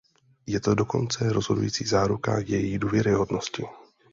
[0.45, 3.63] Je to dokonce rozhodující záruka její důvěryhodnosti.